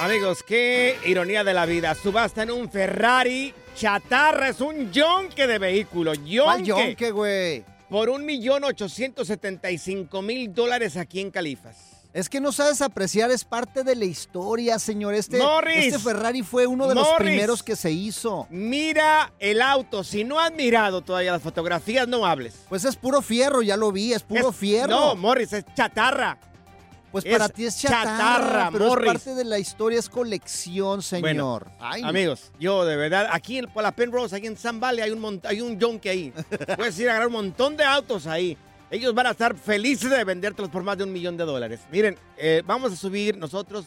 [0.00, 1.94] Amigos, qué ironía de la vida.
[1.94, 4.48] Subasta en un Ferrari chatarra.
[4.48, 6.12] Es un yonque de vehículo.
[6.14, 6.86] ¿Cuál Yonque.
[6.86, 7.64] yonque, güey?
[7.90, 11.76] Por un millón ochocientos setenta y cinco mil dólares aquí en Califas.
[12.14, 15.14] Es que no sabes apreciar, es parte de la historia, señor.
[15.14, 15.86] Este, Morris.
[15.94, 18.46] este Ferrari fue uno de los primeros que se hizo.
[18.50, 20.02] Mira el auto.
[20.02, 22.54] Si no has mirado todavía las fotografías, no hables.
[22.68, 24.88] Pues es puro fierro, ya lo vi, es puro Es- fierro.
[24.88, 26.38] No, Morris, es chatarra.
[27.10, 29.06] Pues es para ti es chatarra, chatarra, pero Morris.
[29.06, 31.22] es parte de la historia, es colección, señor.
[31.22, 35.10] Bueno, Ay, amigos, yo de verdad, aquí en, la Penrose, aquí en San Valley, hay
[35.10, 36.32] un, hay un yonque ahí.
[36.76, 38.56] Puedes ir a agarrar un montón de autos ahí.
[38.90, 41.80] Ellos van a estar felices de vendértelos por más de un millón de dólares.
[41.92, 43.86] Miren, eh, vamos a subir nosotros,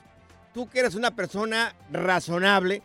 [0.54, 2.82] tú que eres una persona razonable,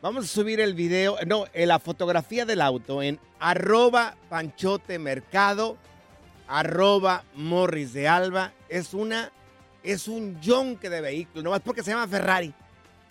[0.00, 5.76] vamos a subir el video, no, eh, la fotografía del auto en arroba panchote mercado,
[6.46, 8.52] arroba morris de alba.
[8.68, 9.32] Es una,
[9.82, 12.52] es un yonque de vehículo, nomás porque se llama Ferrari.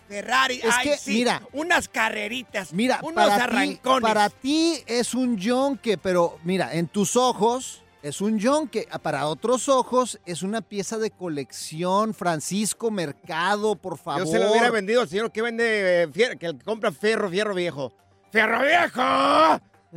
[0.07, 4.01] Ferrari, Es ay, que, sí, mira, unas carreritas, Mira, unos para ti, arrancones.
[4.01, 8.87] para ti es un yonque, pero mira, en tus ojos es un yonque.
[9.01, 12.13] Para otros ojos es una pieza de colección.
[12.13, 14.25] Francisco Mercado, por favor.
[14.25, 17.53] Yo se lo hubiera vendido al señor que vende, eh, fier- que compra ferro, fierro
[17.53, 17.91] viejo.
[18.31, 19.01] ¡Fierro viejo!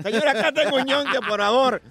[0.03, 1.83] Señora, acá tengo un yonque, por favor.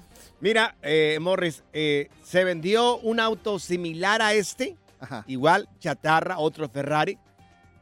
[0.41, 5.25] Mira, eh, Morris, eh, se vendió un auto similar a este, Ajá.
[5.27, 7.17] igual, chatarra, otro Ferrari,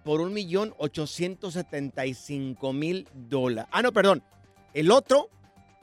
[0.03, 3.69] por un millón ochocientos setenta y cinco mil dólares.
[3.71, 4.23] Ah, no, perdón.
[4.73, 5.29] El otro,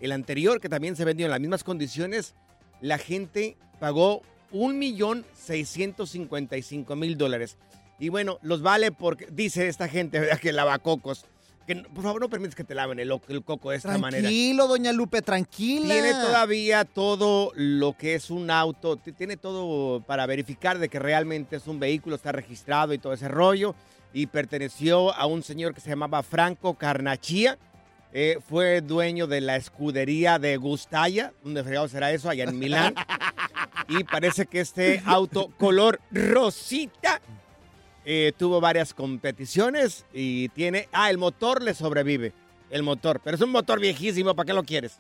[0.01, 2.35] el anterior, que también se vendió en las mismas condiciones,
[2.81, 7.57] la gente pagó un millón seiscientos cincuenta y cinco mil dólares.
[8.01, 10.39] Y bueno, los vale porque, dice esta gente, ¿verdad?
[10.41, 11.27] Que lava cocos.
[11.67, 14.23] Que, por favor, no permites que te laven el, el coco de esta manera.
[14.23, 15.95] Tranquilo, doña Lupe, tranquila.
[15.95, 21.57] Tiene todavía todo lo que es un auto, tiene todo para verificar de que realmente
[21.57, 23.75] es un vehículo, está registrado y todo ese rollo.
[24.13, 27.59] Y perteneció a un señor que se llamaba Franco Carnachía.
[28.13, 31.33] Eh, fue dueño de la escudería de Gustaya.
[31.43, 32.29] ¿Dónde fregado será eso?
[32.29, 32.95] Allá en Milán.
[33.89, 37.21] y parece que este auto color rosita
[38.05, 40.89] eh, tuvo varias competiciones y tiene...
[40.93, 42.33] Ah, el motor le sobrevive.
[42.71, 43.21] El motor.
[43.23, 44.35] Pero es un motor viejísimo.
[44.35, 44.99] ¿Para qué lo quieres?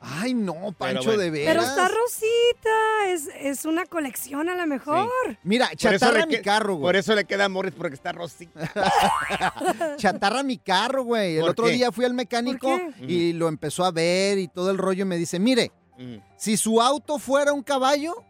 [0.00, 1.20] Ay, no, Pancho, bueno.
[1.20, 1.54] de veras.
[1.56, 5.08] Pero está rosita, es, es una colección a lo mejor.
[5.42, 6.96] Mira, Por chatarra mi carro, Por güey.
[6.98, 8.72] eso le queda a Morris porque está rosita.
[9.96, 11.34] Chatarra mi carro, güey.
[11.36, 11.72] El ¿Por otro qué?
[11.72, 15.06] día fui al mecánico ¿Por y lo empezó a ver y todo el rollo y
[15.08, 15.72] me dice, mire,
[16.36, 18.24] si su auto fuera un caballo,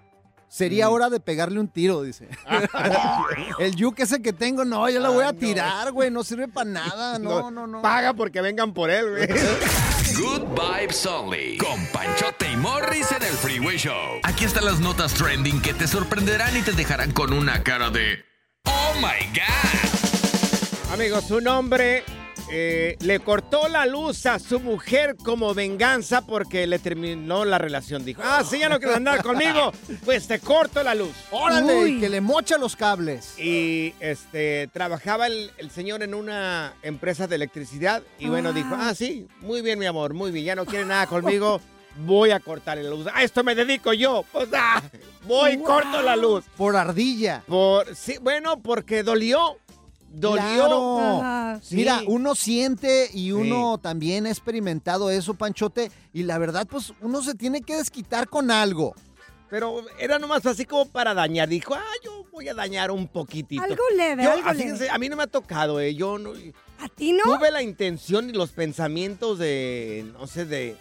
[0.48, 0.92] sería Mm.
[0.92, 2.28] hora de pegarle un tiro, dice.
[3.58, 6.70] el yuke ese que tengo, no, yo lo voy a tirar, güey, no sirve para
[6.70, 7.82] nada, no, no, no.
[7.82, 9.26] Paga porque vengan por él, güey.
[10.18, 11.58] Good vibes only.
[11.58, 14.20] Con Panchote y Morris en el Freeway Show.
[14.24, 18.24] Aquí están las notas trending que te sorprenderán y te dejarán con una cara de.
[18.64, 20.92] ¡Oh my God!
[20.94, 22.02] Amigos, un hombre
[22.50, 28.04] eh, le cortó la luz a su mujer como venganza porque le terminó la relación.
[28.04, 29.72] Dijo, ah, si ya no quieres andar conmigo,
[30.04, 31.12] pues te corto la luz.
[31.30, 32.00] Órale, Uy.
[32.00, 33.38] que le mocha los cables.
[33.38, 38.52] Y este trabajaba el, el señor en una empresa de electricidad y bueno, Ah.
[38.52, 41.60] dijo, ah, sí, muy bien, mi amor, muy bien, ya no quiere nada conmigo,
[41.98, 43.06] voy a cortarle la luz.
[43.12, 44.82] A esto me dedico yo, pues ah,
[45.26, 45.66] voy, Wow.
[45.66, 46.44] corto la luz.
[46.56, 47.42] Por ardilla.
[47.46, 49.58] Por, sí, bueno, porque dolió,
[50.10, 50.42] dolió.
[50.42, 51.60] Claro.
[51.62, 51.76] Sí.
[51.76, 57.22] Mira, uno siente y uno también ha experimentado eso, Panchote, y la verdad, pues uno
[57.22, 58.94] se tiene que desquitar con algo.
[59.50, 61.48] Pero era nomás así como para dañar.
[61.48, 63.62] Dijo, ah, yo voy a dañar un poquitito.
[63.62, 64.78] Algo leve, Yo, algo leve.
[64.78, 65.94] que, a mí no me ha tocado, eh.
[65.94, 66.32] Yo no,
[66.80, 67.22] ¿A ti no?
[67.24, 70.76] tuve la intención y los pensamientos de, no sé, de,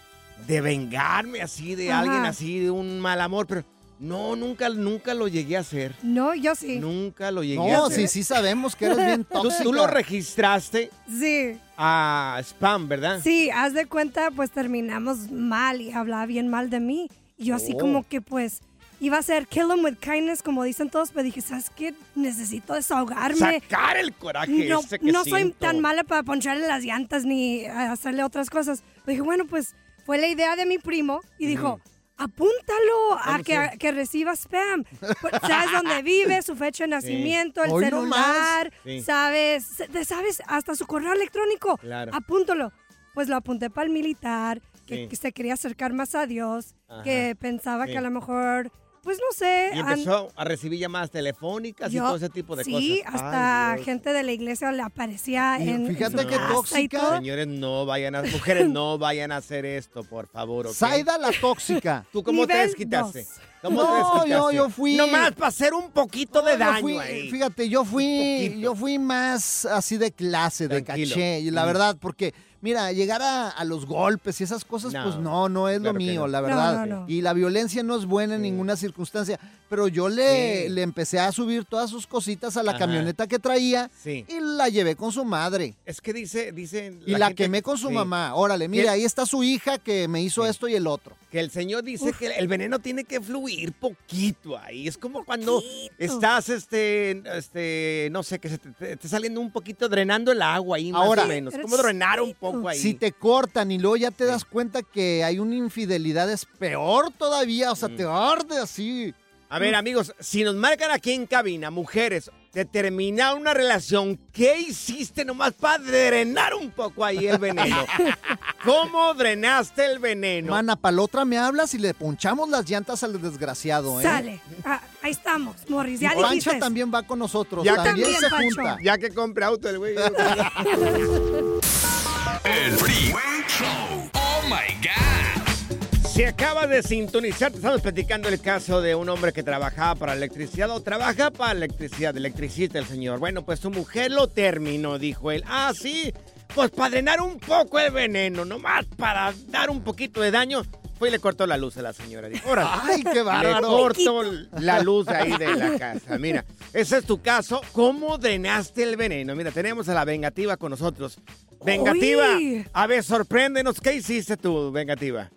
[0.48, 2.02] de vengarme así de Ajá.
[2.02, 3.64] alguien así, de un mal amor, pero
[4.00, 5.96] no, nunca, nunca lo llegué a hacer.
[6.04, 6.80] No, yo sí.
[6.80, 8.02] Nunca lo llegué a No, hacer.
[8.02, 9.64] sí, sí sabemos que eres bien Tú, tóxica.
[9.64, 11.58] tú lo registraste Sí.
[11.78, 13.22] a spam, ¿verdad?
[13.24, 17.10] Sí, haz de cuenta, pues terminamos mal y hablaba bien mal de mí.
[17.38, 17.80] Y yo así Oh.
[17.80, 18.62] como que pues
[19.00, 21.94] iba a ser kill 'em with kindness, como dicen todos, pero dije, ¿sabes qué?
[22.16, 23.38] Necesito desahogarme.
[23.62, 25.58] Sacar el coraje No, ese que no soy siento.
[25.60, 28.82] tan mala para poncharle las llantas ni hacerle otras cosas.
[29.06, 31.80] Pero dije, bueno, pues fue la idea de mi primo y dijo,
[32.18, 34.84] apúntalo a ¿Cómo que, que reciba spam.
[35.22, 39.02] Pues, sabes dónde vive, su fecha de nacimiento, el Hoy celular, Sí.
[39.02, 41.78] sabes, sabes hasta su correo electrónico.
[41.78, 42.12] Claro.
[42.14, 42.72] Apúntalo.
[43.14, 45.08] Pues lo apunté para el militar, que, Sí.
[45.08, 47.02] que se quería acercar más a Dios, Ajá.
[47.04, 48.72] que pensaba que a lo mejor,
[49.08, 49.70] pues no sé.
[49.74, 52.80] Y an- empezó a recibir llamadas telefónicas y todo ese tipo de cosas.
[52.80, 57.16] Sí, hasta gente de la iglesia le aparecía Y en, en fíjate su y tóxica.
[57.18, 60.74] Señores, no vayan a, mujeres, no vayan a hacer esto, por favor, ¿ok?
[60.74, 62.06] Zaida la tóxica.
[62.12, 63.20] ¿Tú cómo te Nivel desquitaste?
[63.24, 63.34] dos.
[63.62, 64.30] ¿Cómo te No, desquitaste?
[64.30, 67.32] yo- yo fui- Nomás para hacer un poquito de No, daño fui- ahí.
[67.32, 71.68] Fíjate, yo fui, yo fui más así de clase, de caché, y la Mm.
[71.68, 75.70] verdad, porque, mira, llegar a, a los golpes y esas cosas, No, pues no, no
[75.70, 76.28] es claro lo mío, no.
[76.28, 76.86] la No, verdad.
[76.86, 77.06] no, no.
[77.10, 78.50] Y la violencia no es buena en Sí.
[78.52, 79.40] ninguna circunstancia,
[79.70, 80.70] pero yo le, Sí.
[80.70, 82.80] le empecé a subir todas sus cositas a la Ajá.
[82.80, 84.26] camioneta que traía Sí.
[84.28, 85.76] y la llevé con su madre.
[85.86, 88.34] Es que dice, dice Y la, gente- quemé con su sí, mamá.
[88.36, 90.50] Órale, mira, ahí está su hija que me hizo Sí.
[90.50, 91.16] esto y el otro.
[91.32, 94.88] Que el señor dice que el veneno tiene que fluir poquito ahí.
[94.88, 95.62] Es como cuando
[95.98, 100.42] estás, este, este, no sé, que se te, te- te saliendo un poquito, drenando el
[100.42, 101.24] agua ahí, Ahora.
[101.24, 101.54] más o menos.
[101.62, 102.80] Como drenar un poco ahí.
[102.80, 107.12] Si te cortan y luego ya te das cuenta que hay una infidelidad, es peor
[107.12, 107.72] todavía.
[107.72, 109.14] O sea, te arde así.
[109.50, 114.60] A ver, amigos, si nos marcan aquí en cabina, mujeres, de terminar una relación, ¿qué
[114.60, 117.78] hiciste nomás para drenar un poco ahí el veneno?
[118.66, 120.52] ¿Cómo drenaste el veneno?
[120.52, 124.04] Mana, para la otra me hablas y le ponchamos las llantas al desgraciado, ¿eh?
[124.04, 124.42] Sale.
[124.66, 126.00] Ah, ahí estamos, Morris.
[126.00, 126.60] Ya Pancho dijiste.
[126.60, 127.64] también va con nosotros.
[127.64, 128.56] Ya también, también, se Pancho.
[128.56, 128.78] junta.
[128.84, 129.96] Ya que compre auto el güey.
[132.44, 134.10] El Freeway Show.
[134.14, 136.08] Oh my God.
[136.08, 140.14] Si acabas de sintonizar, te estamos platicando el caso de un hombre que trabajaba para
[140.14, 143.20] electricidad o trabaja para electricidad, electricista el señor.
[143.20, 145.44] Bueno, pues su mujer lo terminó, dijo él.
[145.48, 146.12] Ah, sí,
[146.56, 150.64] pues para drenar un poco el veneno, nomás para dar un poquito de daño.
[150.98, 152.28] Fue y le cortó la luz a la señora.
[152.28, 152.50] Dijo.
[152.58, 153.68] Ay, qué Le bárbaro.
[153.68, 154.24] cortó
[154.60, 156.18] la luz ahí de la casa.
[156.18, 156.44] Mira,
[156.74, 157.62] ese es tu caso.
[157.72, 159.36] ¿Cómo drenaste el veneno?
[159.36, 161.20] Mira, tenemos a la vengativa con nosotros.
[161.66, 162.66] Vengativa, Uy.
[162.74, 163.80] a ver, sorpréndenos.
[163.82, 165.30] ¿Qué hiciste tú, vengativa?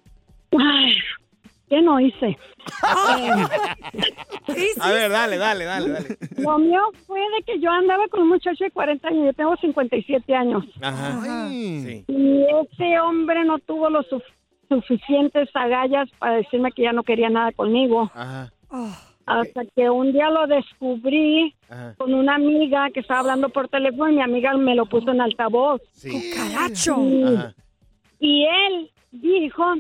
[0.53, 0.95] Ay,
[1.69, 2.37] ¿qué no hice?
[4.81, 6.17] A ver, dale, dale, dale, dale.
[6.39, 9.57] Lo mío fue de que yo andaba con un muchacho de 40 años, yo tengo
[9.57, 10.65] 57 años.
[10.81, 11.47] Ajá.
[11.47, 11.83] Ay.
[11.87, 12.05] Sí.
[12.13, 14.23] Y ese hombre no tuvo los suf-
[14.69, 18.11] suficientes agallas para decirme que ya no quería nada conmigo.
[18.15, 18.53] Ajá.
[18.71, 18.93] Oh,
[19.27, 21.95] Hasta que un día lo descubrí Ajá.
[21.97, 25.21] con una amiga que estaba hablando por teléfono y mi amiga me lo puso en
[25.21, 25.81] altavoz.
[25.93, 26.33] Sí.
[26.35, 26.97] caracho.
[27.27, 27.55] Ajá.
[28.19, 29.77] Y él dijo,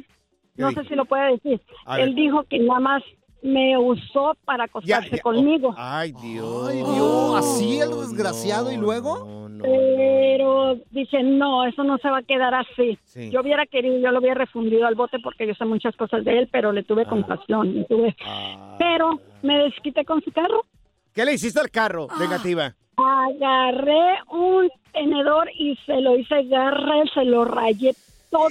[0.57, 1.61] no ¿Qué sé si lo puede decir,
[1.99, 3.03] él dijo que nada más
[3.43, 5.23] me usó para acostarse ya.
[5.23, 5.75] conmigo.
[5.77, 6.69] Ay, Dios.
[6.69, 9.19] Ay, Dios, así el desgraciado, ¿y luego?
[9.19, 9.65] No, no, no.
[9.65, 12.99] Pero dije, no, eso no se va a quedar así.
[13.05, 13.31] Sí.
[13.31, 16.39] Yo hubiera querido, yo lo hubiera refundido al bote porque yo sé muchas cosas de
[16.39, 17.75] él, pero le tuve compasión.
[17.75, 18.77] le tuve- Ah.
[18.79, 20.65] Pero me desquité con su carro.
[21.13, 22.75] ¿Qué le hiciste al carro, vengativa?
[22.97, 27.95] Agarré un tenedor y se lo hice garra, se lo rayé
[28.31, 28.49] todo.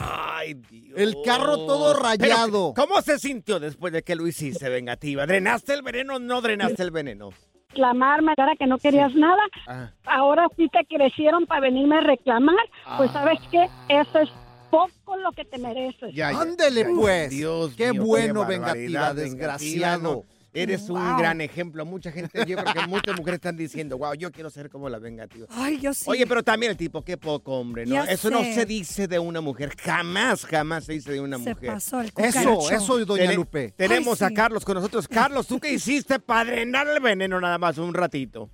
[0.00, 0.98] Ay, Dios.
[0.98, 2.74] El carro todo Pero, rayado.
[2.74, 5.26] ¿Cómo se sintió después de que lo hiciste, vengativa?
[5.26, 7.30] ¿Drenaste el veneno o no drenaste el veneno?
[7.70, 9.94] Reclamarme, ahora que no querías nada, Ajá.
[10.04, 12.56] ahora sí te crecieron para venirme a reclamar.
[12.96, 14.28] Pues sabes qué, eso es
[14.70, 16.12] poco lo que te mereces.
[16.12, 17.30] Ya, ya, Ándele, pues.
[17.30, 20.02] Dios Qué mío, bueno, vengativa, desgraciado.
[20.02, 20.39] no.
[20.52, 21.84] Eres un gran ejemplo.
[21.86, 24.98] Mucha gente, yo creo que muchas mujeres están diciendo, wow, yo quiero ser como la
[24.98, 25.46] vengativa.
[25.50, 26.04] Ay, yo sí.
[26.08, 27.94] Oye, pero también el tipo, qué poco hombre, ¿no?
[27.94, 29.70] Ya Eso no se dice de una mujer.
[29.80, 31.70] Jamás, jamás se dice de una Se mujer.
[31.72, 33.72] pasó el Eso, eso, doña Tene- Lupe.
[33.76, 34.34] Tenemos Ay, a.
[34.34, 35.06] Carlos con nosotros.
[35.06, 38.50] Carlos, ¿tú qué hiciste para drenar el veneno nada más un ratito?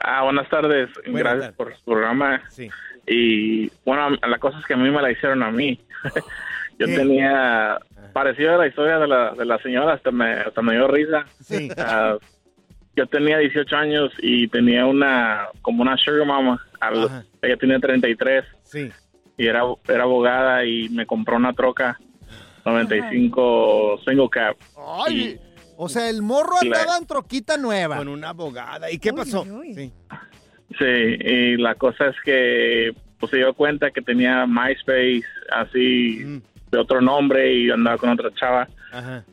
[0.00, 0.90] Ah, buenas tardes.
[1.06, 1.56] Buenas Gracias tardes.
[1.56, 2.42] por su programa.
[2.50, 2.68] Sí.
[3.06, 5.80] Y bueno, la cosa es que a mí me la hicieron a mí.
[6.78, 6.94] Yo ¿Qué?
[6.96, 7.78] tenía
[8.22, 11.24] parecido a la historia de la, de la señora, hasta me, hasta me dio risa.
[11.40, 11.68] Sí.
[11.78, 12.16] Ah,
[12.96, 16.60] yo tenía 18 años y tenía una, como una sugar mama.
[16.80, 17.24] A los- Ajá.
[17.42, 18.90] ella tenía 33 Sí.
[19.36, 21.96] y era, era abogada y me compró una troca
[22.64, 24.56] 95 single cab.
[25.06, 25.38] Ay,
[25.76, 27.96] o sea, el morro La- andaba en troquita nueva.
[27.98, 28.90] Con una abogada.
[28.90, 29.42] ¿Y qué Uy, pasó?
[29.42, 29.74] uy.
[29.74, 29.92] Sí.
[30.78, 36.42] Sí, y la cosa es que pues, se dio cuenta que tenía MySpace así Mm.
[36.70, 38.68] De otro nombre y andaba con otra chava.
[38.92, 39.24] Ajá.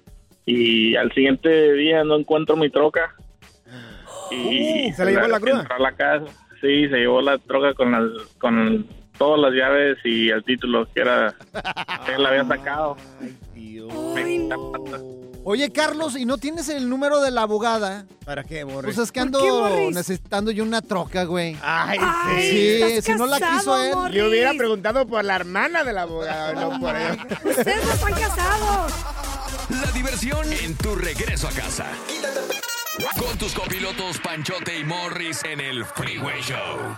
[0.45, 3.15] Y al siguiente día no encuentro mi troca.
[4.31, 5.59] Y ¿se la llevó la grúa?
[5.61, 6.25] entró a la casa.
[6.61, 8.03] Sí, se llevó la troca con las
[8.37, 8.87] con
[9.17, 11.33] todas las llaves y el título que era
[12.05, 12.97] que él la había sacado.
[13.21, 13.93] Ay, Dios.
[13.93, 15.24] No.
[15.47, 18.07] Oye, Carlos, ¿y no tienes el número de la abogada?
[18.25, 18.95] ¿Para qué, Morris?
[18.95, 21.55] Pues es que ¿Por ando qué, necesitando yo una troca, güey.
[21.61, 22.49] Ay, Ay, sí.
[22.49, 23.93] Sí, ¿estás si no la quiso él.
[23.93, 24.17] Morris?
[24.17, 27.27] Yo hubiera preguntado por la hermana de la abogada, no por ella.
[27.43, 28.91] Ustedes no están casados.
[29.69, 31.85] La diversión en tu regreso a casa.
[33.19, 36.97] Con tus copilotos Panchote y Morris en el Freeway Show.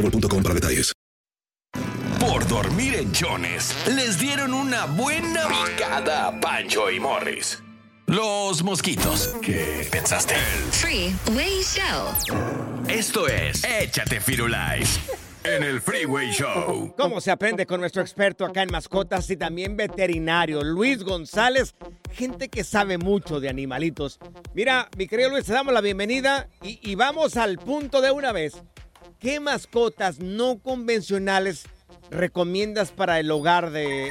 [0.01, 0.93] boostmobile.com para detalles.
[2.19, 7.61] Por dormir en Jones, les dieron una buena picada a Pancho y Morris.
[8.05, 9.33] Los mosquitos.
[9.41, 10.35] ¿Qué pensaste?
[10.71, 12.85] Freeway Show.
[12.87, 14.99] Esto es Échate Firulais
[15.43, 16.93] en el Freeway Show.
[16.95, 21.73] ¿Cómo se aprende con nuestro experto acá en mascotas y también veterinario, Luis González?
[22.11, 24.19] Gente que sabe mucho de animalitos.
[24.53, 28.31] Mira, mi querido Luis, te damos la bienvenida y, y vamos al punto de una
[28.31, 28.61] vez.
[29.21, 31.65] ¿Qué mascotas no convencionales
[32.09, 34.09] recomiendas para el hogar de,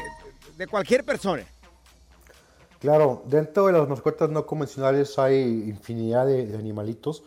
[0.57, 1.43] de cualquier persona?
[2.79, 7.25] Claro, dentro de las mascotas no convencionales hay infinidad de, de animalitos.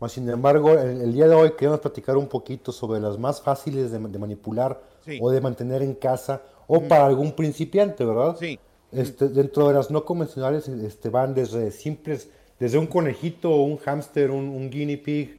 [0.00, 3.42] Mas, sin embargo, el, el día de hoy queremos platicar un poquito sobre las más
[3.42, 5.18] fáciles de, de manipular Sí.
[5.20, 8.36] o de mantener en casa o para algún principiante, ¿verdad?
[8.40, 8.58] Sí.
[8.90, 14.30] Este, dentro de las no convencionales este, van desde simples, desde un conejito, un hámster,
[14.30, 15.38] un, un guinea pig,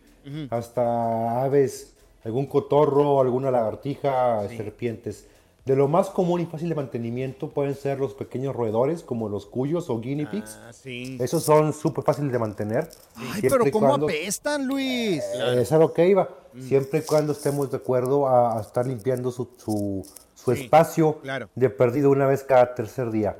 [0.49, 5.27] Hasta aves, algún cotorro, alguna lagartija, serpientes.
[5.65, 9.47] De lo más común y fácil de mantenimiento pueden ser los pequeños roedores como los
[9.47, 10.59] cuyos o guinea pigs.
[10.63, 11.17] Ah, sí.
[11.19, 12.87] Esos son súper fáciles de mantener.
[13.15, 15.23] Ay, pero ¿cómo cuando- apestan, Luis?
[15.23, 16.29] Eh, Es a lo que iba.
[16.53, 16.61] Mm.
[16.61, 20.05] Siempre y cuando estemos de acuerdo a, a estar limpiando su, su-
[20.35, 21.49] su Sí, espacio claro.
[21.55, 23.35] de perdido una vez cada tercer día.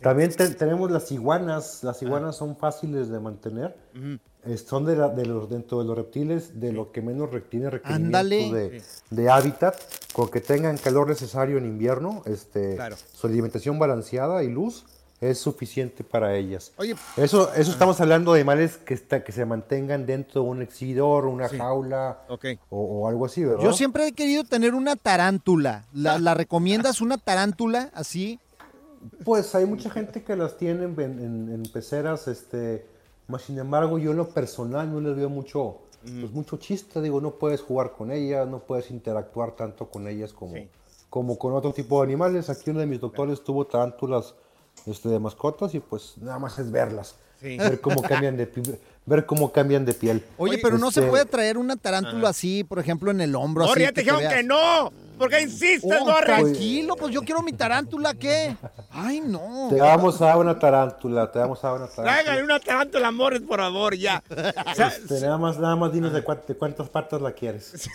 [0.00, 1.84] También te- tenemos las iguanas.
[1.84, 2.04] Las Ah.
[2.06, 3.76] iguanas son fáciles de mantener.
[3.94, 4.18] Ujú.
[4.46, 7.40] Eh, son de, la- de los, dentro de los reptiles de lo que menos re-
[7.40, 8.18] tiene requerimiento
[8.54, 9.76] de, de hábitat.
[10.12, 12.96] Con que tengan calor necesario en invierno, este, Claro.
[13.12, 14.84] su alimentación balanceada y luz
[15.20, 16.72] es suficiente para ellas.
[16.76, 20.62] Oye, Eso, eso estamos hablando de animales que, está, que se mantengan dentro de un
[20.62, 21.56] exhibidor, una Sí.
[21.58, 22.44] jaula ok.
[22.70, 23.64] o, o algo así, ¿verdad?
[23.64, 25.86] Yo siempre he querido tener una tarántula.
[25.94, 28.38] ¿La, la recomiendas una tarántula así?
[29.24, 32.86] Pues hay mucha gente que las tiene en, en- en peceras, este,
[33.28, 37.20] más sin embargo yo en lo personal no les veo mucho, pues mucho chiste, digo,
[37.20, 40.54] no puedes jugar con ellas, no puedes interactuar tanto con ellas como,
[41.10, 42.48] como con otro tipo de animales.
[42.50, 44.34] Aquí uno de mis doctores tuvo tarántulas
[44.86, 47.58] este, de mascotas y pues nada más es verlas, Sí.
[47.58, 48.62] ver cómo cambian de pi-
[49.04, 50.24] ver cómo cambian de piel.
[50.38, 52.28] Oye, pero no se Este, puede traer una tarántula Ajá.
[52.30, 53.66] así, por ejemplo, en el hombro.
[53.66, 54.90] Morri, así, ya te dijeron que no.
[55.18, 58.56] ¿Por qué insistes, Oh, tranquilo, pues yo quiero mi tarántula, ¿qué?
[58.90, 59.68] Ay, no.
[59.70, 62.44] Te vamos a dar una tarántula, te vamos a dar una Tráigale tarántula.
[62.44, 64.22] una tarántula, Morris, por favor, ya.
[64.76, 67.88] Este, nada más, nada más dinos de, cuán- de cuántas patas la quieres.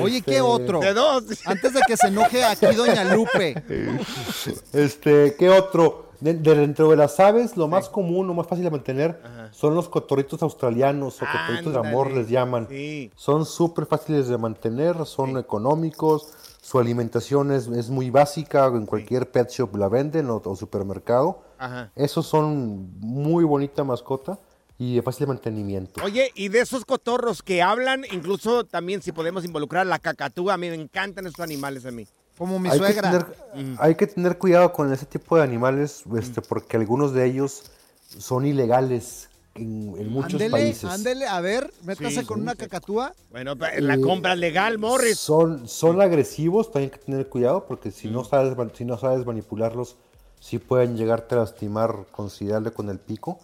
[0.00, 0.80] Oye, Este, ¿qué otro?
[0.80, 1.24] De dos.
[1.44, 3.54] Antes de que se enoje aquí Doña Lupe.
[4.72, 6.02] Este, ¿qué otro?
[6.20, 9.74] De, de dentro de las aves, lo más común, lo más fácil de mantener son
[9.74, 12.66] los cotorritos australianos o cotorritos de amor les llaman.
[12.70, 13.10] sí.
[13.14, 16.28] Son súper fáciles de mantener, son económicos,
[16.64, 21.42] su alimentación es, es muy básica, en cualquier pet shop la venden o, o supermercado.
[21.58, 21.92] Ajá.
[21.94, 24.38] Esos son muy bonita mascota
[24.78, 26.02] y de fácil mantenimiento.
[26.02, 30.56] Oye, y de esos cotorros que hablan, incluso también si podemos involucrar la cacatúa, a
[30.56, 32.08] mí me encantan esos animales a mí.
[32.38, 33.10] Como mi hay Que suegra.
[33.10, 37.70] tener, hay que tener cuidado con ese tipo de animales, este, porque algunos de ellos
[38.08, 40.84] son ilegales en, en muchos Ándele, países.
[40.84, 43.14] ándele, a ver, métase Sí, con sí, una cacatúa.
[43.30, 45.18] Bueno, la Eh, compra legal, Morris.
[45.18, 48.98] Son, son agresivos, también hay que tener cuidado, porque si, no sabes, man- si no
[48.98, 49.96] sabes manipularlos,
[50.40, 53.38] sí pueden llegarte a lastimar considerable con el pico.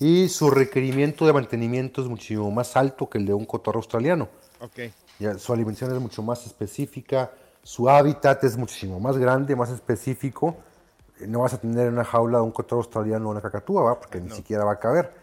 [0.00, 4.28] Y su requerimiento de mantenimiento es muchísimo más alto que el de un cotorro australiano.
[4.60, 4.80] Ok.
[5.20, 7.30] Ya, su alimentación es mucho más específica,
[7.62, 10.56] su hábitat es muchísimo más grande, más específico.
[11.20, 14.00] Eh, No vas a tener en una jaula un cotorro australiano o una cacatúa, ¿va?
[14.00, 15.21] porque ni siquiera va a caber.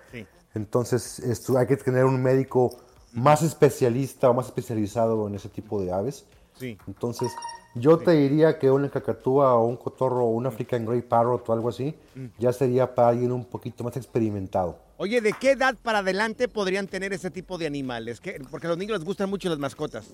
[0.53, 0.60] Sí.
[0.60, 2.75] Entonces esto, hay que tener un médico
[3.13, 6.25] más especialista o más especializado en ese tipo de aves.
[6.60, 6.77] Sí.
[6.88, 7.32] Entonces
[7.75, 11.53] yo te diría que una cacatúa o un cotorro o un African Grey Parrot o
[11.53, 12.25] algo así Mm.
[12.39, 14.77] ya sería para alguien un poquito más experimentado.
[14.98, 18.20] Oye, ¿de qué edad para adelante podrían tener ese tipo de animales?
[18.20, 18.41] ¿Qué?
[18.51, 20.10] Porque a los niños les gustan mucho las mascotas.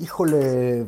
[0.00, 0.86] Híjole.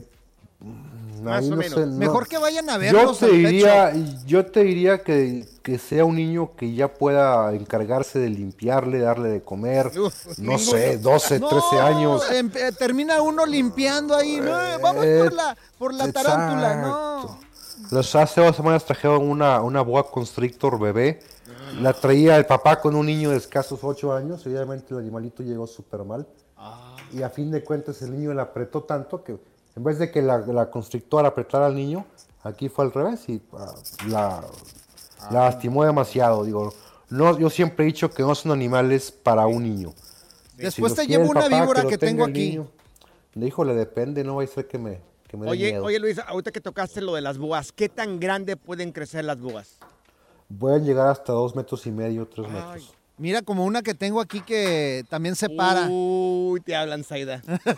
[0.60, 1.74] mm, Más o no menos.
[1.74, 1.96] sé, no.
[1.96, 3.92] Mejor que vayan a Yo verlos te al pet diría,
[4.26, 9.30] yo te diría que, que sea un niño que ya pueda encargarse de limpiarle, darle
[9.30, 9.90] de comer,
[10.36, 12.30] no sé, 12, No, 13 años.
[12.30, 14.40] em- eh, termina uno limpiando ahí.
[14.40, 14.50] No,
[14.82, 17.38] vamos Eh, por la, por la tarántula, no.
[17.90, 21.20] Los hace dos semanas trajeron una, una boa constrictor bebé.
[21.80, 24.46] La traía el papá con un niño de escasos 8 años.
[24.46, 26.26] Obviamente el animalito llegó súper mal.
[27.10, 29.38] Y a fin de cuentas el niño la apretó tanto que
[29.76, 32.04] en vez de que la, la constrictora apretara al niño,
[32.42, 33.72] aquí fue al revés y ah,
[34.08, 34.40] la,
[35.30, 36.44] la lastimó demasiado.
[36.44, 36.72] Digo,
[37.10, 39.92] no, yo siempre he dicho que no son animales para un niño.
[40.56, 42.50] Después te llevo una papá, víbora que tengo aquí.
[42.50, 42.68] niño.
[43.34, 45.84] Híjole, depende, no va a ser que me, que me dé Oye, miedo.
[45.84, 49.40] oye Luis, ahorita que tocaste lo de las boas, ¿qué tan grande pueden crecer las
[49.40, 49.78] boas?
[50.56, 52.94] Pueden llegar hasta dos metros y medio, tres metros.
[53.16, 55.86] Mira, como una que tengo aquí que también se para.
[55.90, 57.42] Uy, te hablan, Zaida.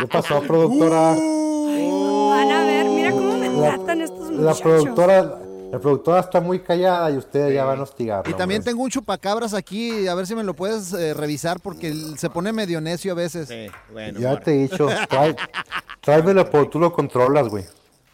[0.00, 1.10] ¿Qué pasó, productora?
[1.14, 4.60] Van a ver, mira cómo me La- tratan estos La muchachos.
[4.62, 5.38] productora,
[5.70, 8.30] la productora está muy callada y ustedes ya van a hostigarla.
[8.30, 8.72] Y también hombre.
[8.72, 12.52] tengo un chupacabras aquí, a ver si me lo puedes eh, revisar porque se pone
[12.52, 13.48] medio necio a veces.
[13.92, 15.36] bueno, Ya te he dicho, trae,
[16.00, 17.64] tráemelo porque tú lo controlas, güey.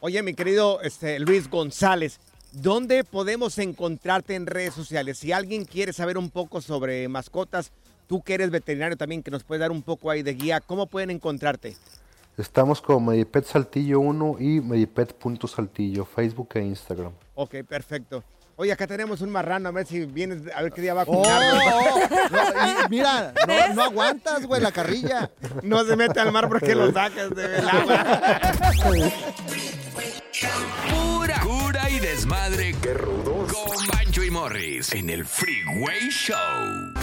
[0.01, 2.19] Oye, mi querido este, Luis González,
[2.53, 5.19] ¿dónde podemos encontrarte en redes sociales?
[5.19, 7.71] Si alguien quiere saber un poco sobre mascotas,
[8.07, 10.87] tú que eres veterinario también, que nos puedes dar un poco ahí de guía, ¿cómo
[10.87, 11.77] pueden encontrarte?
[12.37, 17.13] Estamos con Medipet Saltillo 1 y Medipet.saltillo, Facebook e Instagram.
[17.35, 18.25] Ok, perfecto.
[18.57, 21.05] Oye, acá tenemos un marrano, a ver si vienes, a ver qué día va a
[21.09, 21.43] Oh, cuidar.
[21.75, 21.99] oh,
[22.83, 25.31] no, mira, no, no aguantas, güey, la carrilla.
[25.63, 28.41] No se mete al mar porque lo sacas del agua.
[30.91, 32.75] Pura cura y desmadre.
[32.81, 33.53] Qué rudos.
[33.53, 36.37] Con Bancho y Morris en el Freeway Show.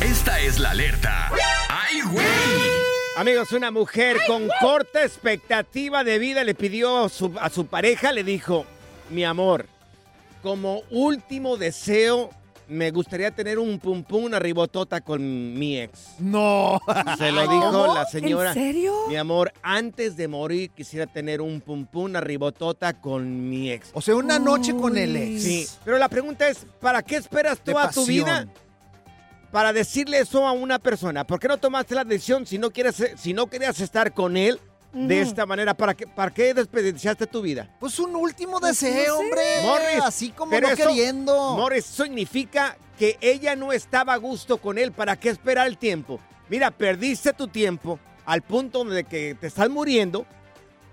[0.02, 1.32] Esta es la alerta.
[1.70, 2.91] ¡Ay, güey!
[3.18, 8.14] Amigos, una mujer con corta expectativa de vida le pidió a su, a su pareja,
[8.14, 8.66] le dijo,
[9.10, 9.66] mi amor,
[10.42, 12.30] como último deseo,
[12.70, 16.16] me gustaría tener un pum pum, una ribotota con mi ex.
[16.20, 16.80] No.
[17.18, 17.94] Se lo dijo ¿Cómo?
[17.94, 18.50] la señora.
[18.52, 18.94] ¿En serio?
[19.10, 23.90] Mi amor, antes de morir quisiera tener un pum pum, una ribotota con mi ex.
[23.94, 25.44] O sea, una noche con el ex.
[25.44, 28.48] Sí, pero la pregunta es, ¿para qué esperas toda tu vida
[29.52, 31.26] para decirle eso a una persona?
[31.26, 34.60] ¿Por qué no tomaste la decisión si no quieres, si no querías estar con él
[34.94, 35.74] de esta manera?
[35.74, 37.70] ¿Para qué, para qué desperdiciaste tu vida?
[37.80, 39.42] Pues un último Pues deseo, hombre.
[39.64, 41.56] Morris, Así como pero no eso- queriendo.
[41.56, 44.92] Morris, eso significa que ella no estaba a gusto con él.
[44.92, 46.20] ¿Para qué esperar el tiempo?
[46.50, 50.26] Mira, perdiste tu tiempo al punto de que te estás muriendo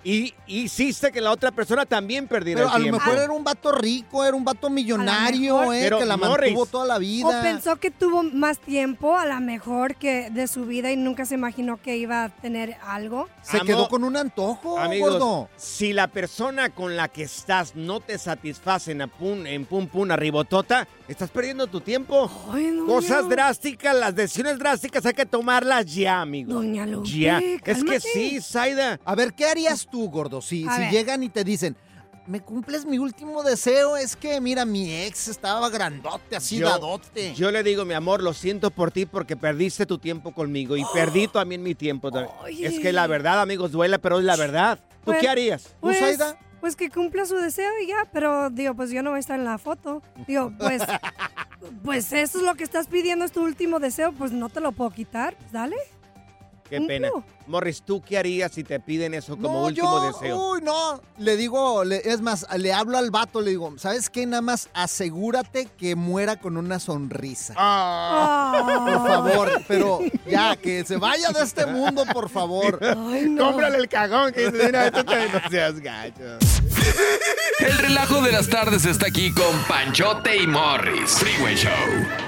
[0.05, 3.01] y hiciste que la otra persona también perdiera Pero el a lo tiempo.
[3.05, 5.75] mejor era un vato rico, era un vato millonario, mejor.
[5.75, 7.43] eh, Pero, que la Morris, mantuvo toda la O vida.
[7.43, 11.35] pensó que tuvo más tiempo, a lo mejor, que de su vida y nunca se
[11.35, 13.29] imaginó que iba a tener algo.
[13.43, 15.49] Se Amo- quedó con un antojo, Amigos, gordo.
[15.57, 20.11] si la persona con la que estás no te satisface en, pum, en pum pum
[20.11, 22.31] arribotota, estás perdiendo tu tiempo.
[22.87, 26.55] Cosas drásticas, las decisiones drásticas hay que tomarlas ya, amigo.
[26.55, 27.41] Doña Lupe, Ya.
[27.65, 29.01] Es que sí, Zaida.
[29.05, 30.41] A ver, ¿qué harías tú, gordo?
[30.41, 30.91] Si, A si ver.
[30.93, 31.77] llegan y te dicen,
[32.27, 33.97] ¿me cumples mi último deseo?
[33.97, 37.35] Es que, mira, mi ex estaba grandote, así Yo- dadote.
[37.35, 40.85] Yo le digo, mi amor, lo siento por ti porque perdiste tu tiempo conmigo y
[40.93, 42.11] perdí también mi tiempo.
[42.49, 44.79] Es que la verdad, amigos, duele, pero es la verdad.
[44.79, 45.75] ¿Tú Pues- qué harías?
[45.81, 46.19] Pues,
[46.61, 49.39] pues que cumpla su deseo y ya, pero digo, pues yo no voy a estar
[49.39, 50.03] en la foto.
[50.27, 50.83] Digo, pues,
[51.85, 54.73] pues eso es lo que estás pidiendo, es tu último deseo, pues no te lo
[54.73, 55.77] puedo quitar, pues dale.
[56.69, 57.09] Qué pena.
[57.47, 60.51] Morris, ¿tú qué harías si te piden eso como No, último yo, deseo?
[60.53, 61.01] Uy, no.
[61.17, 64.27] Le digo, le- es más, le hablo al vato, le digo, ¿sabes qué?
[64.27, 67.55] Nada más asegúrate que muera con una sonrisa.
[67.57, 68.85] Ah.
[68.87, 72.79] Por favor, pero ya, que se vaya de este mundo, por favor.
[72.79, 76.39] Cómprale el cagón que dice, "Mira, esto te- no seas gacho.
[77.61, 81.13] El relajo de las tardes está aquí con Panchote y Morris.
[81.19, 82.28] Freeway Show.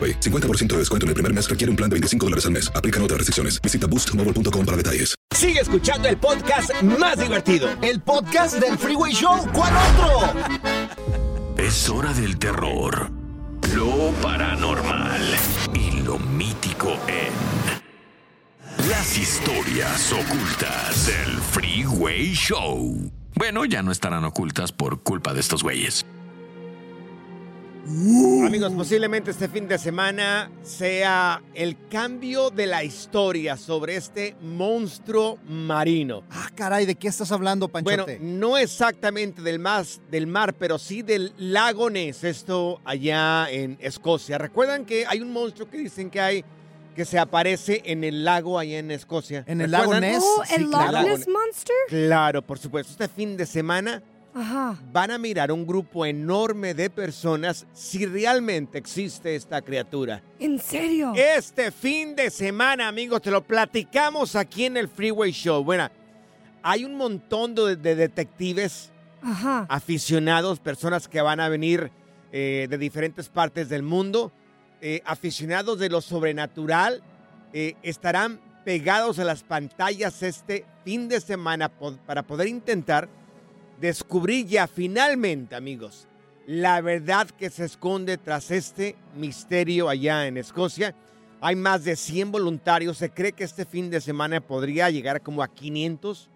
[0.01, 0.19] AroPay.
[0.19, 2.71] 50% de descuento en el primer mes requiere un plan de 25 dólares al mes.
[2.73, 3.61] Aplican otras restricciones.
[3.61, 5.15] Visita boostmobile.com para detalles.
[5.35, 7.69] Sigue escuchando el podcast más divertido.
[7.81, 9.47] El podcast del Freeway Show.
[9.53, 10.33] ¿Cuál otro?
[11.57, 13.11] Es hora del terror,
[13.75, 15.21] lo paranormal
[15.73, 17.31] y lo mítico en
[18.89, 23.11] las historias ocultas del Freeway Show.
[23.35, 26.05] Bueno, ya no estarán ocultas por culpa de estos güeyes.
[27.91, 35.37] Amigos, posiblemente este fin de semana sea el cambio de la historia sobre este monstruo
[35.45, 36.23] marino.
[36.31, 38.19] Ah, caray, ¿de qué estás hablando, Bueno, Panchote?
[38.21, 44.37] no exactamente del, más, del mar, pero sí del lago Ness, esto allá en Escocia.
[44.37, 46.45] ¿Recuerdan que hay un monstruo que dicen que hay
[46.95, 49.43] que se aparece en el lago allá en Escocia?
[49.47, 49.99] ¿En el lago.
[49.99, 50.23] Ness?
[50.23, 51.07] Oh, el Sí, Loch claro.
[51.09, 51.75] Ness Monster.
[51.89, 52.91] Claro, por supuesto.
[52.93, 54.01] Este fin de semana
[54.33, 54.79] Ajá.
[54.91, 60.21] van a mirar un grupo enorme de personas si realmente existe esta criatura.
[60.39, 61.13] ¿En serio?
[61.15, 65.63] Este fin de semana, amigos, te lo platicamos aquí en el Freeway Show.
[65.63, 65.89] Bueno,
[66.63, 68.91] hay un montón de, de detectives
[69.21, 69.65] Ajá.
[69.69, 71.91] aficionados, personas que van a venir
[72.31, 74.31] eh, de diferentes partes del mundo,
[74.79, 77.03] eh, aficionados de lo sobrenatural,
[77.51, 81.69] eh, estarán pegados a las pantallas este fin de semana
[82.05, 83.09] para poder intentar
[83.81, 86.07] descubrir ya finalmente, amigos,
[86.47, 90.95] la verdad que se esconde tras este misterio allá en Escocia.
[91.41, 92.97] Hay más de 100 voluntarios.
[92.99, 96.29] Se cree que este fin de semana podría llegar como a 500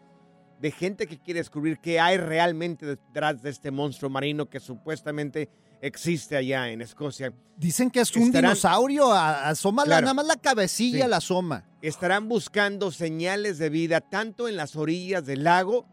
[0.59, 5.49] de gente que quiere descubrir qué hay realmente detrás de este monstruo marino que supuestamente
[5.81, 7.31] existe allá en Escocia.
[7.57, 10.01] Dicen que es un Estarán- dinosaurio, asoma Claro.
[10.05, 11.09] nada más la cabecilla Sí.
[11.09, 11.65] la asoma.
[11.81, 15.85] Estarán buscando señales de vida tanto en las orillas del lago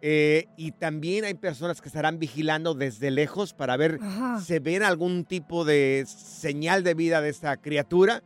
[0.00, 4.40] eh, y también hay personas que estarán vigilando desde lejos para ver Ajá.
[4.40, 8.22] si ven algún tipo de señal de vida de esta criatura.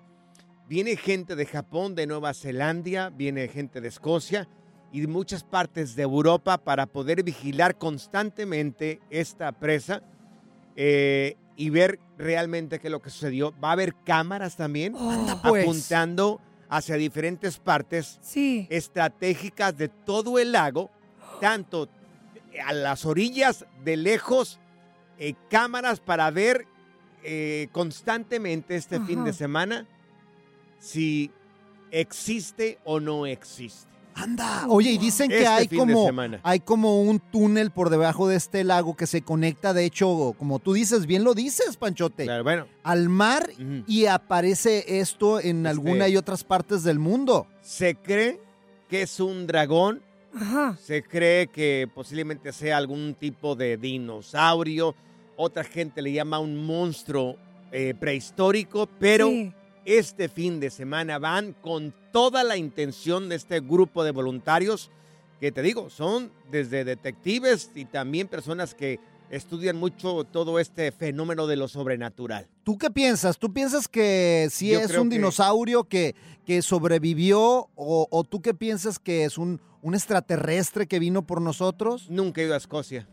[0.69, 4.49] Viene gente de Japón, de Nueva Zelanda, viene gente de Escocia
[4.93, 10.03] y de muchas partes de Europa para poder vigilar constantemente esta presa
[10.77, 13.53] eh, y ver realmente qué es lo que sucedió.
[13.63, 14.93] Va a haber cámaras también
[15.43, 15.63] pues.
[15.65, 18.67] apuntando hacia diferentes partes Sí.
[18.71, 20.91] estratégicas de todo el lago,
[21.43, 21.89] tanto
[22.65, 24.61] a las orillas de lejos,
[25.19, 26.67] eh, cámaras para ver
[27.25, 29.89] eh, constantemente este fin de semana
[30.79, 31.33] si
[31.91, 33.91] existe o no existe.
[34.15, 34.67] Anda.
[34.69, 36.09] Oye, y dicen que Este hay como,
[36.45, 40.61] hay como un túnel por debajo de este lago que se conecta, de hecho, como
[40.61, 42.69] tú dices, bien lo dices, Panchote, bueno.
[42.85, 43.51] al mar
[43.89, 47.49] y aparece esto en alguna y otras partes del mundo.
[47.63, 48.39] Se cree
[48.89, 50.03] que es un dragón.
[50.35, 50.77] Ajá.
[50.83, 54.95] Se cree que posiblemente sea algún tipo de dinosaurio.
[55.37, 57.37] Otra gente le llama un monstruo
[57.71, 59.53] eh, prehistórico, pero Sí.
[59.85, 64.91] este fin de semana van con toda la intención de este grupo de voluntarios
[65.41, 69.01] que te digo, son desde detectives y también personas que
[69.33, 72.47] estudian mucho todo este fenómeno de lo sobrenatural.
[72.63, 73.39] ¿Tú qué piensas?
[73.39, 76.15] ¿Tú piensas que sí Yo es un que- dinosaurio que,
[76.47, 81.41] que sobrevivió o, o tú qué piensas que es un, un extraterrestre que vino por
[81.41, 82.09] nosotros?
[82.11, 83.09] Nunca he ido a Escocia.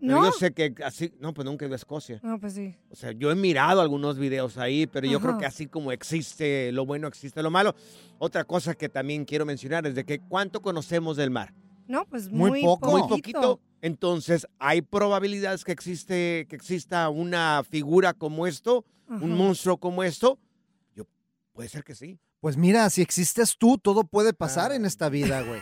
[0.00, 0.24] Pero ¿No?
[0.24, 2.18] yo sé que así, no, pues nunca he ido a Escocia.
[2.24, 2.74] No, pues sí.
[2.90, 6.70] O sea, yo he mirado algunos videos ahí, pero yo creo que así como existe
[6.72, 7.74] lo bueno, existe lo malo.
[8.18, 11.54] Otra cosa que también quiero mencionar es de que cuánto conocemos del mar.
[11.86, 12.90] No, pues Muy muy, poco.
[12.90, 13.60] Muy poquito.
[13.82, 19.26] Entonces, hay probabilidades que existe que exista una figura como esto, un Ajá.
[19.26, 20.38] monstruo como esto.
[20.94, 21.04] Yo
[21.52, 22.18] puede ser que sí.
[22.40, 25.60] Pues mira, si existes tú, todo puede pasar en esta vida, güey.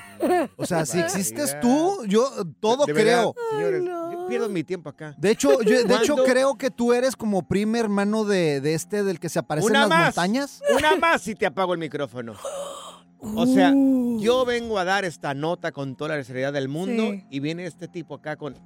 [0.56, 3.35] O sea, si existes tú, yo todo De verdad, creo.
[3.50, 5.14] señores, yo pierdo mi tiempo acá.
[5.18, 9.02] De hecho, yo, de hecho creo que tú eres como primo hermano de, de este
[9.02, 10.16] del que se aparece Una en las más.
[10.16, 10.62] montañas.
[10.74, 12.35] Una más y te apago el micrófono.
[13.22, 14.18] O sea, Uh.
[14.20, 17.24] yo vengo a dar esta nota con toda la seriedad del mundo Sí.
[17.30, 18.56] y viene este tipo acá con...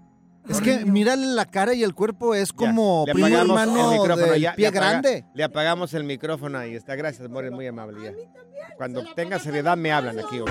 [0.49, 3.93] Es que mírale la cara y el cuerpo, es Ya, como le primo apagamos hermano
[3.93, 5.25] el micrófono, del ya, le pie apaga- grande.
[5.35, 6.95] Le apagamos el micrófono ahí está.
[6.97, 7.99] Gracias, More, muy amable.
[8.05, 8.13] ya.
[8.77, 10.51] Cuando tenga seriedad me hablan aquí, ¿ok?